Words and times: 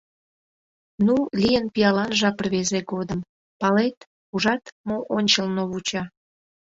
Ну, 1.05 1.15
лийын 1.41 1.65
пиалан 1.73 2.11
жап 2.19 2.37
рвезе 2.45 2.81
годым, 2.91 3.19
Палет, 3.59 3.97
ужат, 4.33 4.63
мо 4.87 4.97
ончылно 5.17 5.63
вуча? 5.71 6.03